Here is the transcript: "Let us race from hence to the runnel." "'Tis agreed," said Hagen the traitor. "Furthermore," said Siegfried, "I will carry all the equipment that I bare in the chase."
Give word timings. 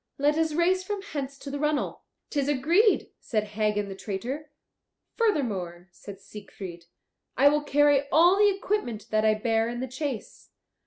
"Let 0.17 0.35
us 0.35 0.53
race 0.53 0.83
from 0.83 1.03
hence 1.03 1.37
to 1.37 1.51
the 1.51 1.59
runnel." 1.59 2.01
"'Tis 2.31 2.47
agreed," 2.49 3.11
said 3.19 3.43
Hagen 3.43 3.87
the 3.87 3.93
traitor. 3.93 4.49
"Furthermore," 5.15 5.89
said 5.91 6.19
Siegfried, 6.19 6.85
"I 7.37 7.47
will 7.49 7.61
carry 7.61 8.09
all 8.11 8.35
the 8.39 8.49
equipment 8.49 9.09
that 9.11 9.25
I 9.25 9.35
bare 9.35 9.69
in 9.69 9.79
the 9.79 9.87
chase." 9.87 10.49